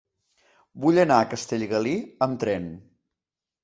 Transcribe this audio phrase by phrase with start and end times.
[0.85, 1.95] Vull anar a Castellgalí
[2.31, 2.71] amb tren.